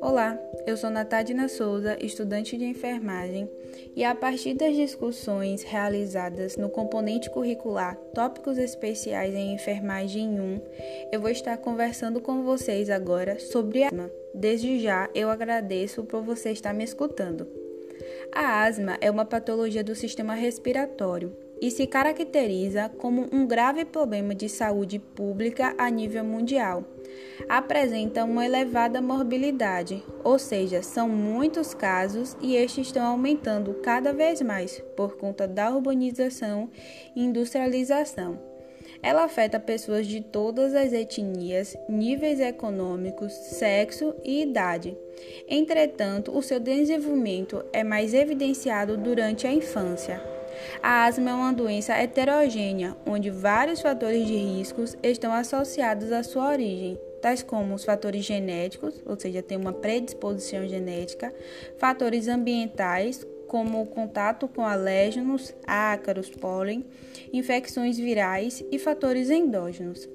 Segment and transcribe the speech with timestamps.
[0.00, 3.50] Olá, eu sou Natadina Souza, estudante de enfermagem,
[3.94, 10.60] e a partir das discussões realizadas no componente curricular Tópicos Especiais em Enfermagem 1,
[11.12, 14.10] eu vou estar conversando com vocês agora sobre asma.
[14.34, 17.46] Desde já, eu agradeço por você estar me escutando.
[18.32, 24.34] A asma é uma patologia do sistema respiratório e se caracteriza como um grave problema
[24.34, 26.84] de saúde pública a nível mundial.
[27.48, 34.42] Apresenta uma elevada morbilidade, ou seja, são muitos casos e estes estão aumentando cada vez
[34.42, 36.68] mais por conta da urbanização
[37.14, 38.38] e industrialização.
[39.02, 44.96] Ela afeta pessoas de todas as etnias, níveis econômicos, sexo e idade.
[45.48, 50.35] Entretanto, o seu desenvolvimento é mais evidenciado durante a infância.
[50.82, 56.50] A asma é uma doença heterogênea, onde vários fatores de riscos estão associados à sua
[56.50, 61.34] origem, tais como os fatores genéticos, ou seja, tem uma predisposição genética,
[61.78, 66.84] fatores ambientais, como o contato com alérgenos, ácaros, pólen,
[67.32, 70.08] infecções virais e fatores endógenos.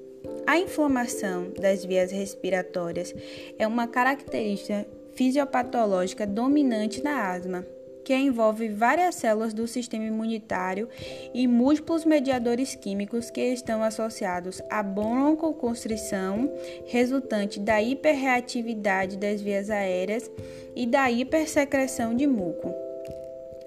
[0.46, 3.14] A inflamação das vias respiratórias
[3.58, 7.66] é uma característica fisiopatológica dominante na asma
[8.04, 10.88] que envolve várias células do sistema imunitário
[11.32, 16.52] e múltiplos mediadores químicos que estão associados à broncoconstrição,
[16.86, 20.30] resultante da hiperreatividade das vias aéreas
[20.74, 22.74] e da hipersecreção de muco.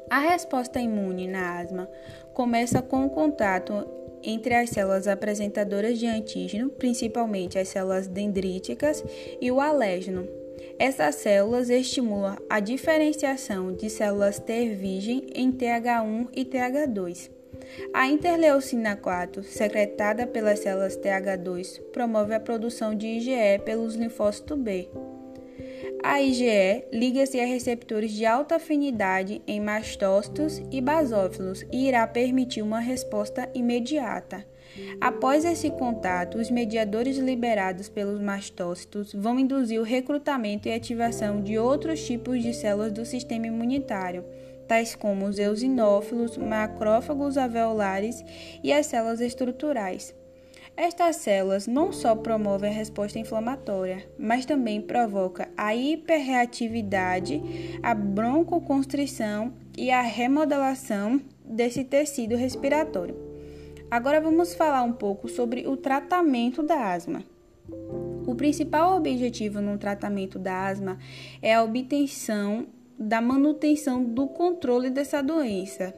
[0.09, 1.89] A resposta imune na asma
[2.33, 3.87] começa com o contato
[4.25, 9.03] entre as células apresentadoras de antígeno, principalmente as células dendríticas,
[9.39, 10.44] e o alérgeno.
[10.77, 17.31] Essas células estimulam a diferenciação de células T virgem em TH1 e TH2.
[17.93, 24.89] A interleucina 4, secretada pelas células TH2, promove a produção de IgE pelos linfócitos B.
[26.07, 32.61] A IgE liga-se a receptores de alta afinidade em mastócitos e basófilos e irá permitir
[32.61, 34.45] uma resposta imediata.
[35.01, 41.57] Após esse contato, os mediadores liberados pelos mastócitos vão induzir o recrutamento e ativação de
[41.57, 44.23] outros tipos de células do sistema imunitário,
[44.67, 48.23] tais como os eosinófilos, macrófagos alveolares
[48.63, 50.13] e as células estruturais.
[50.77, 57.41] Estas células não só promovem a resposta inflamatória, mas também provocam a hiperreatividade,
[57.81, 63.15] a broncoconstrição e a remodelação desse tecido respiratório.
[63.89, 67.23] Agora vamos falar um pouco sobre o tratamento da asma.
[68.27, 70.97] O principal objetivo no tratamento da asma
[71.41, 75.93] é a obtenção da manutenção do controle dessa doença.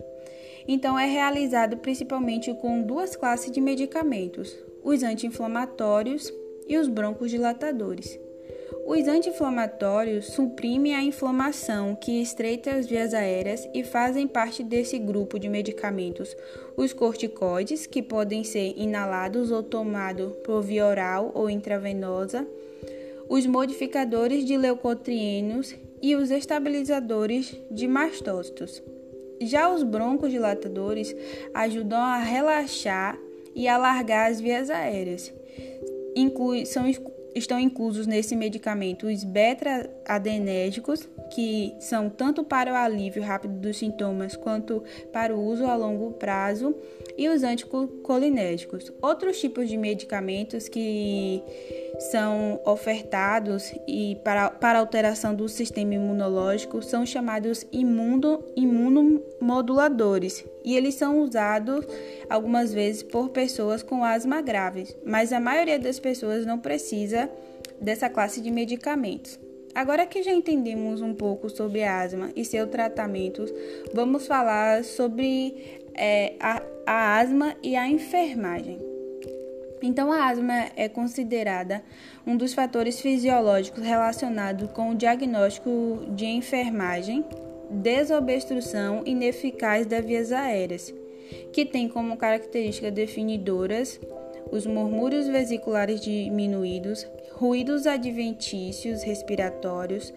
[0.68, 6.34] Então, é realizado principalmente com duas classes de medicamentos: os anti-inflamatórios
[6.68, 8.20] e os broncodilatadores.
[8.86, 15.38] Os anti-inflamatórios suprimem a inflamação que estreita as vias aéreas e fazem parte desse grupo
[15.38, 16.36] de medicamentos.
[16.76, 22.48] Os corticoides, que podem ser inalados ou tomados por via oral ou intravenosa,
[23.28, 28.82] os modificadores de leucotrienos e os estabilizadores de mastócitos.
[29.42, 31.16] Já os broncodilatadores
[31.54, 33.18] ajudam a relaxar
[33.56, 35.34] e alargar as vias aéreas.
[36.16, 36.86] Inclui, são
[37.38, 44.36] estão inclusos nesse medicamento os beta-adenérgicos, que são tanto para o alívio rápido dos sintomas
[44.36, 46.76] quanto para o uso a longo prazo,
[47.18, 48.92] e os anticolinérgicos.
[49.02, 51.44] Outros tipos de medicamentos que
[52.12, 58.44] são ofertados e para, para alteração do sistema imunológico são chamados imuno,
[59.48, 61.86] imunomoduladores e eles são usados
[62.30, 67.30] algumas vezes por pessoas com asma grave, mas a maioria das pessoas não precisa
[67.80, 69.40] dessa classe de medicamentos.
[69.74, 73.46] Agora que já entendemos um pouco sobre asma e seu tratamento,
[73.94, 78.80] vamos falar sobre é, a, a asma e a enfermagem.
[79.80, 81.84] Então, a asma é considerada
[82.26, 87.24] um dos fatores fisiológicos relacionados com o diagnóstico de enfermagem,
[87.70, 90.94] desobstrução ineficaz das vias aéreas,
[91.52, 94.00] que tem como características definidoras
[94.52, 100.14] os murmúrios vesiculares diminuídos, ruídos adventícios respiratórios,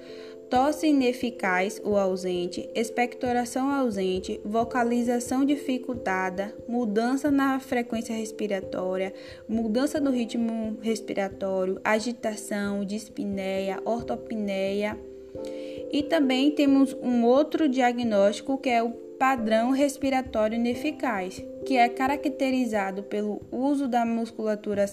[0.48, 9.14] tosse ineficaz ou ausente, expectoração ausente, vocalização dificultada, mudança na frequência respiratória,
[9.48, 14.98] mudança no ritmo respiratório, agitação, dispneia, ortopneia.
[15.92, 23.02] E também temos um outro diagnóstico que é o padrão respiratório ineficaz, que é caracterizado
[23.02, 24.86] pelo uso da musculatura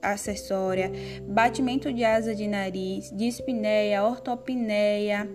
[0.00, 0.90] acessória,
[1.28, 5.28] batimento de asa de nariz, dispneia, ortopneia,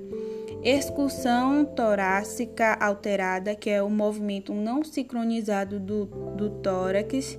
[0.64, 6.06] excursão torácica alterada, que é o movimento não sincronizado do,
[6.36, 7.38] do tórax,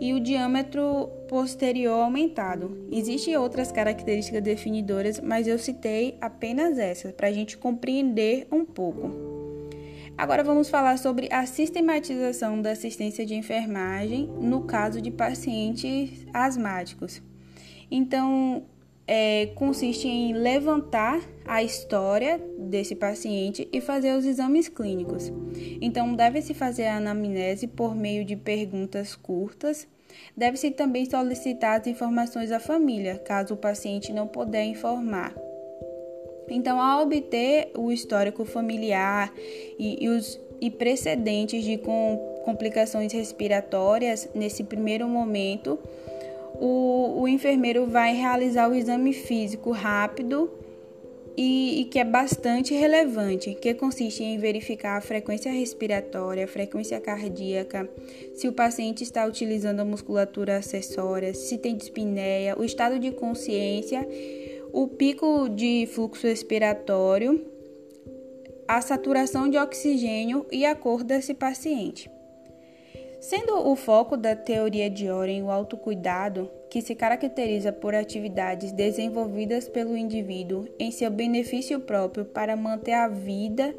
[0.00, 2.86] e o diâmetro posterior aumentado.
[2.90, 9.10] Existem outras características definidoras, mas eu citei apenas essas para a gente compreender um pouco.
[10.18, 17.22] Agora vamos falar sobre a sistematização da assistência de enfermagem no caso de pacientes asmáticos.
[17.90, 18.64] Então,
[19.06, 25.32] é, consiste em levantar a história desse paciente e fazer os exames clínicos.
[25.80, 29.86] Então, deve-se fazer a anamnese por meio de perguntas curtas.
[30.36, 35.34] Deve-se também solicitar as informações à família, caso o paciente não puder informar.
[36.48, 39.32] Então, ao obter o histórico familiar
[39.78, 45.78] e, e os e precedentes de com, complicações respiratórias nesse primeiro momento,
[46.60, 50.50] o, o enfermeiro vai realizar o exame físico rápido
[51.36, 56.98] e, e, que é bastante relevante, que consiste em verificar a frequência respiratória, a frequência
[56.98, 57.88] cardíaca,
[58.34, 64.08] se o paciente está utilizando a musculatura acessória, se tem dispneia, o estado de consciência,
[64.72, 67.44] o pico de fluxo respiratório,
[68.66, 72.10] a saturação de oxigênio e a cor desse paciente.
[73.28, 79.68] Sendo o foco da teoria de Oren o autocuidado, que se caracteriza por atividades desenvolvidas
[79.68, 83.74] pelo indivíduo em seu benefício próprio para manter a vida,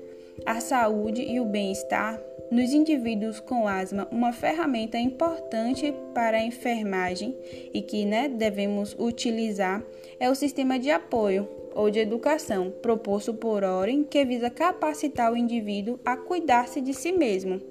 [0.46, 2.22] a saúde e o bem-estar,
[2.52, 7.34] nos indivíduos com asma, uma ferramenta importante para a enfermagem
[7.74, 9.82] e que né, devemos utilizar
[10.20, 15.38] é o sistema de apoio ou de educação proposto por Oren, que visa capacitar o
[15.38, 17.62] indivíduo a cuidar-se de si mesmo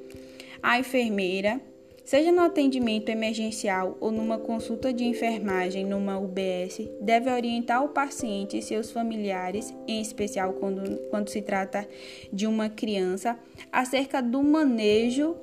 [0.67, 1.61] a enfermeira,
[2.05, 8.59] seja no atendimento emergencial ou numa consulta de enfermagem numa UBS, deve orientar o paciente
[8.59, 11.89] e seus familiares, em especial quando, quando se trata
[12.33, 13.39] de uma criança,
[13.71, 15.37] acerca do manejo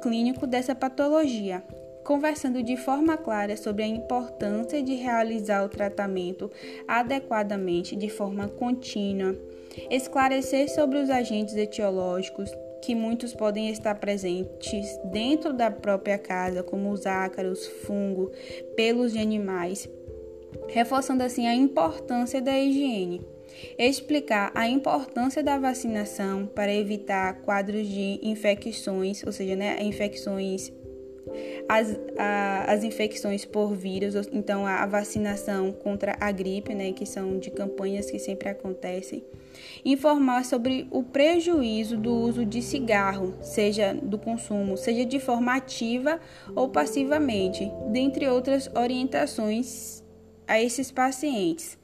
[0.00, 1.60] clínico dessa patologia,
[2.04, 6.48] conversando de forma clara sobre a importância de realizar o tratamento
[6.86, 9.36] adequadamente de forma contínua,
[9.90, 12.48] esclarecer sobre os agentes etiológicos,
[12.82, 18.30] que muitos podem estar presentes dentro da própria casa, como os ácaros, fungo,
[18.76, 19.88] pelos de animais,
[20.68, 23.20] reforçando assim a importância da higiene.
[23.76, 30.72] Explicar a importância da vacinação para evitar quadros de infecções, ou seja, né, infecções
[31.68, 37.04] as, a, as infecções por vírus, então a, a vacinação contra a gripe, né, que
[37.04, 39.22] são de campanhas que sempre acontecem.
[39.84, 46.18] Informar sobre o prejuízo do uso de cigarro, seja do consumo, seja de forma ativa
[46.54, 50.02] ou passivamente, dentre outras orientações
[50.46, 51.76] a esses pacientes.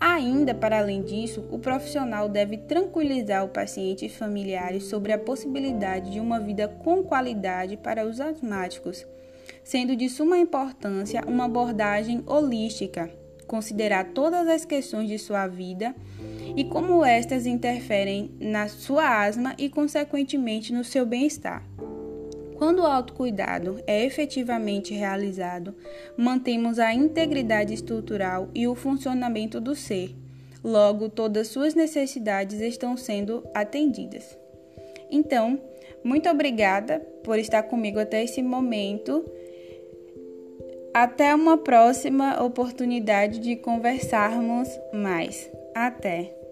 [0.00, 6.10] Ainda, para além disso, o profissional deve tranquilizar o paciente e familiares sobre a possibilidade
[6.10, 9.06] de uma vida com qualidade para os asmáticos,
[9.62, 13.10] sendo de suma importância uma abordagem holística,
[13.46, 15.94] considerar todas as questões de sua vida
[16.56, 21.64] e como estas interferem na sua asma e, consequentemente, no seu bem-estar.
[22.64, 25.74] Quando o autocuidado é efetivamente realizado,
[26.16, 30.16] mantemos a integridade estrutural e o funcionamento do ser.
[30.64, 34.38] Logo, todas suas necessidades estão sendo atendidas.
[35.10, 35.60] Então,
[36.02, 39.30] muito obrigada por estar comigo até esse momento.
[40.94, 45.50] Até uma próxima oportunidade de conversarmos mais.
[45.74, 46.43] Até!